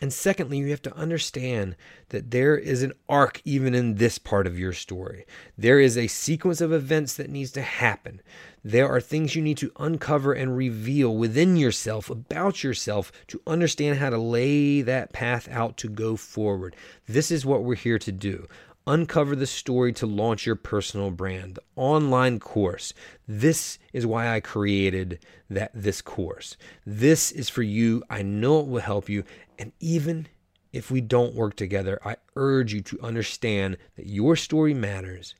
And 0.00 0.12
secondly, 0.12 0.58
you 0.58 0.70
have 0.70 0.82
to 0.82 0.96
understand 0.96 1.74
that 2.10 2.30
there 2.30 2.56
is 2.56 2.84
an 2.84 2.92
arc 3.08 3.42
even 3.44 3.74
in 3.74 3.96
this 3.96 4.16
part 4.16 4.46
of 4.46 4.56
your 4.56 4.72
story. 4.72 5.26
There 5.58 5.80
is 5.80 5.98
a 5.98 6.06
sequence 6.06 6.60
of 6.60 6.72
events 6.72 7.14
that 7.14 7.28
needs 7.28 7.50
to 7.52 7.62
happen. 7.62 8.20
There 8.66 8.88
are 8.88 9.00
things 9.00 9.34
you 9.34 9.42
need 9.42 9.58
to 9.58 9.72
uncover 9.78 10.32
and 10.32 10.56
reveal 10.56 11.14
within 11.14 11.54
yourself 11.58 12.08
about 12.08 12.64
yourself 12.64 13.12
to 13.26 13.42
understand 13.46 13.98
how 13.98 14.08
to 14.08 14.16
lay 14.16 14.80
that 14.80 15.12
path 15.12 15.46
out 15.50 15.76
to 15.78 15.88
go 15.90 16.16
forward. 16.16 16.74
This 17.06 17.30
is 17.30 17.44
what 17.44 17.62
we're 17.62 17.74
here 17.74 17.98
to 17.98 18.10
do. 18.10 18.48
Uncover 18.86 19.36
the 19.36 19.46
story 19.46 19.92
to 19.92 20.06
launch 20.06 20.46
your 20.46 20.56
personal 20.56 21.10
brand. 21.10 21.56
The 21.56 21.62
online 21.76 22.40
course. 22.40 22.94
This 23.28 23.78
is 23.92 24.06
why 24.06 24.34
I 24.34 24.40
created 24.40 25.18
that 25.50 25.70
this 25.74 26.00
course. 26.00 26.56
This 26.86 27.32
is 27.32 27.50
for 27.50 27.62
you. 27.62 28.02
I 28.08 28.22
know 28.22 28.60
it 28.60 28.66
will 28.66 28.80
help 28.80 29.10
you. 29.10 29.24
And 29.58 29.72
even 29.78 30.26
if 30.72 30.90
we 30.90 31.02
don't 31.02 31.34
work 31.34 31.56
together, 31.56 32.00
I 32.02 32.16
urge 32.34 32.72
you 32.72 32.80
to 32.80 33.00
understand 33.02 33.76
that 33.96 34.06
your 34.06 34.36
story 34.36 34.72
matters. 34.72 35.34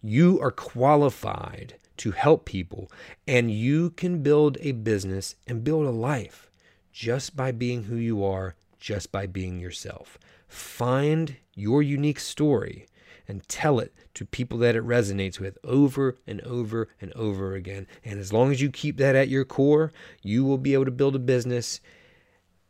You 0.00 0.40
are 0.40 0.50
qualified 0.50 1.74
to 1.98 2.10
help 2.12 2.44
people, 2.44 2.90
and 3.26 3.50
you 3.50 3.90
can 3.90 4.22
build 4.22 4.58
a 4.60 4.72
business 4.72 5.36
and 5.46 5.64
build 5.64 5.86
a 5.86 5.90
life 5.90 6.50
just 6.92 7.36
by 7.36 7.52
being 7.52 7.84
who 7.84 7.96
you 7.96 8.24
are, 8.24 8.54
just 8.78 9.10
by 9.10 9.26
being 9.26 9.58
yourself. 9.58 10.18
Find 10.48 11.36
your 11.54 11.82
unique 11.82 12.20
story 12.20 12.86
and 13.26 13.46
tell 13.48 13.78
it 13.78 13.92
to 14.14 14.24
people 14.24 14.58
that 14.58 14.76
it 14.76 14.86
resonates 14.86 15.40
with 15.40 15.58
over 15.64 16.16
and 16.26 16.40
over 16.42 16.88
and 17.00 17.12
over 17.14 17.54
again. 17.54 17.86
And 18.04 18.20
as 18.20 18.32
long 18.32 18.52
as 18.52 18.60
you 18.60 18.70
keep 18.70 18.96
that 18.98 19.16
at 19.16 19.28
your 19.28 19.44
core, 19.44 19.92
you 20.22 20.44
will 20.44 20.58
be 20.58 20.74
able 20.74 20.84
to 20.84 20.90
build 20.90 21.16
a 21.16 21.20
business 21.20 21.80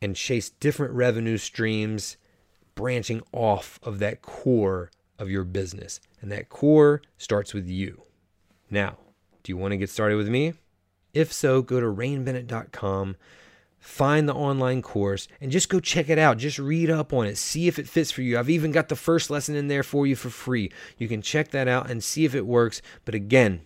and 0.00 0.16
chase 0.16 0.50
different 0.50 0.94
revenue 0.94 1.38
streams 1.38 2.16
branching 2.74 3.22
off 3.32 3.78
of 3.82 3.98
that 3.98 4.22
core 4.22 4.90
of 5.18 5.30
your 5.30 5.44
business. 5.44 6.00
And 6.20 6.30
that 6.32 6.48
core 6.48 7.02
starts 7.18 7.52
with 7.52 7.68
you. 7.68 8.02
Now, 8.70 8.98
do 9.44 9.52
you 9.52 9.56
want 9.56 9.72
to 9.72 9.76
get 9.76 9.90
started 9.90 10.16
with 10.16 10.28
me? 10.28 10.54
If 11.12 11.32
so, 11.32 11.62
go 11.62 11.78
to 11.78 11.86
rainbennett.com, 11.86 13.16
find 13.78 14.28
the 14.28 14.34
online 14.34 14.82
course, 14.82 15.28
and 15.40 15.52
just 15.52 15.68
go 15.68 15.78
check 15.78 16.08
it 16.08 16.18
out. 16.18 16.38
Just 16.38 16.58
read 16.58 16.90
up 16.90 17.12
on 17.12 17.26
it, 17.26 17.36
see 17.36 17.68
if 17.68 17.78
it 17.78 17.88
fits 17.88 18.10
for 18.10 18.22
you. 18.22 18.38
I've 18.38 18.50
even 18.50 18.72
got 18.72 18.88
the 18.88 18.96
first 18.96 19.30
lesson 19.30 19.54
in 19.54 19.68
there 19.68 19.84
for 19.84 20.06
you 20.06 20.16
for 20.16 20.30
free. 20.30 20.72
You 20.98 21.06
can 21.06 21.22
check 21.22 21.50
that 21.50 21.68
out 21.68 21.88
and 21.88 22.02
see 22.02 22.24
if 22.24 22.34
it 22.34 22.46
works. 22.46 22.82
But 23.04 23.14
again, 23.14 23.60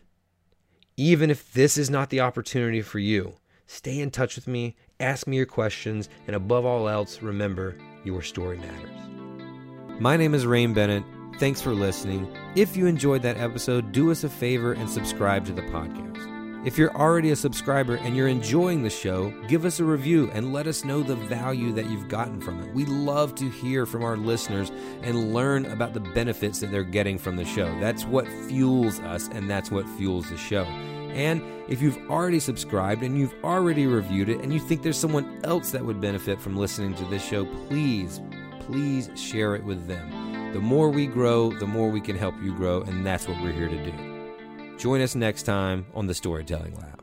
even 0.96 1.30
if 1.30 1.52
this 1.52 1.78
is 1.78 1.88
not 1.88 2.10
the 2.10 2.20
opportunity 2.20 2.82
for 2.82 2.98
you, 2.98 3.36
stay 3.66 4.00
in 4.00 4.10
touch 4.10 4.34
with 4.34 4.48
me, 4.48 4.76
ask 4.98 5.28
me 5.28 5.36
your 5.36 5.46
questions, 5.46 6.08
and 6.26 6.34
above 6.34 6.66
all 6.66 6.88
else, 6.88 7.22
remember 7.22 7.76
your 8.04 8.20
story 8.20 8.58
matters. 8.58 10.00
My 10.00 10.16
name 10.16 10.34
is 10.34 10.44
Rain 10.44 10.74
Bennett. 10.74 11.04
Thanks 11.38 11.60
for 11.60 11.72
listening. 11.72 12.36
If 12.56 12.76
you 12.76 12.86
enjoyed 12.86 13.22
that 13.22 13.36
episode, 13.36 13.92
do 13.92 14.10
us 14.10 14.24
a 14.24 14.28
favor 14.28 14.72
and 14.72 14.90
subscribe 14.90 15.46
to 15.46 15.52
the 15.52 15.62
podcast. 15.62 16.66
If 16.66 16.76
you're 16.76 16.94
already 16.96 17.30
a 17.30 17.36
subscriber 17.36 17.94
and 17.94 18.16
you're 18.16 18.26
enjoying 18.26 18.82
the 18.82 18.90
show, 18.90 19.32
give 19.46 19.64
us 19.64 19.78
a 19.78 19.84
review 19.84 20.28
and 20.34 20.52
let 20.52 20.66
us 20.66 20.84
know 20.84 21.00
the 21.00 21.14
value 21.14 21.72
that 21.74 21.88
you've 21.88 22.08
gotten 22.08 22.40
from 22.40 22.60
it. 22.60 22.74
We 22.74 22.86
love 22.86 23.36
to 23.36 23.48
hear 23.48 23.86
from 23.86 24.02
our 24.02 24.16
listeners 24.16 24.72
and 25.02 25.32
learn 25.32 25.66
about 25.66 25.94
the 25.94 26.00
benefits 26.00 26.58
that 26.58 26.72
they're 26.72 26.82
getting 26.82 27.18
from 27.18 27.36
the 27.36 27.44
show. 27.44 27.72
That's 27.78 28.04
what 28.04 28.26
fuels 28.48 28.98
us 28.98 29.28
and 29.28 29.48
that's 29.48 29.70
what 29.70 29.88
fuels 29.90 30.28
the 30.30 30.36
show. 30.36 30.64
And 30.64 31.40
if 31.68 31.80
you've 31.80 32.10
already 32.10 32.40
subscribed 32.40 33.04
and 33.04 33.16
you've 33.16 33.34
already 33.44 33.86
reviewed 33.86 34.28
it 34.28 34.40
and 34.40 34.52
you 34.52 34.58
think 34.58 34.82
there's 34.82 34.98
someone 34.98 35.40
else 35.44 35.70
that 35.70 35.84
would 35.84 36.00
benefit 36.00 36.40
from 36.40 36.56
listening 36.56 36.94
to 36.96 37.04
this 37.04 37.24
show, 37.24 37.44
please, 37.68 38.20
please 38.58 39.08
share 39.14 39.54
it 39.54 39.62
with 39.62 39.86
them. 39.86 40.17
The 40.52 40.60
more 40.60 40.88
we 40.88 41.06
grow, 41.06 41.50
the 41.52 41.66
more 41.66 41.90
we 41.90 42.00
can 42.00 42.16
help 42.16 42.34
you 42.42 42.54
grow, 42.54 42.80
and 42.82 43.04
that's 43.04 43.28
what 43.28 43.40
we're 43.42 43.52
here 43.52 43.68
to 43.68 43.84
do. 43.84 44.78
Join 44.78 45.02
us 45.02 45.14
next 45.14 45.42
time 45.42 45.84
on 45.94 46.06
the 46.06 46.14
Storytelling 46.14 46.74
Lab. 46.74 47.02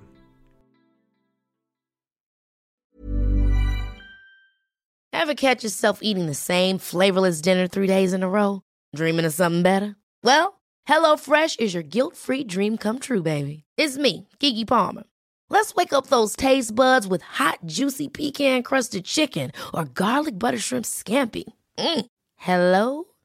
Ever 5.14 5.36
catch 5.36 5.64
yourself 5.64 6.00
eating 6.02 6.26
the 6.26 6.34
same 6.34 6.78
flavorless 6.78 7.42
dinner 7.42 7.68
three 7.68 7.88
days 7.88 8.14
in 8.14 8.24
a 8.24 8.30
row? 8.30 8.62
Dreaming 8.96 9.26
of 9.26 9.34
something 9.34 9.64
better? 9.64 9.96
Well, 10.24 10.60
HelloFresh 10.88 11.60
is 11.60 11.74
your 11.74 11.84
guilt 11.84 12.16
free 12.16 12.44
dream 12.44 12.78
come 12.78 13.00
true, 13.00 13.24
baby. 13.24 13.64
It's 13.78 13.98
me, 13.98 14.28
Keke 14.40 14.68
Palmer. 14.68 15.04
Let's 15.50 15.74
wake 15.76 15.94
up 15.94 16.08
those 16.08 16.36
taste 16.36 16.74
buds 16.76 17.08
with 17.08 17.22
hot, 17.22 17.60
juicy 17.66 18.08
pecan 18.08 18.64
crusted 18.64 19.06
chicken 19.06 19.52
or 19.74 19.86
garlic 19.86 20.38
butter 20.38 20.60
shrimp 20.60 20.86
scampi. 20.86 21.46
Mm. 21.78 22.06
Hello? 22.36 23.06